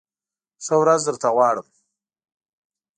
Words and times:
ښه 0.65 0.75
ورځ 0.81 1.01
درته 1.07 1.29
غواړم! 1.35 1.67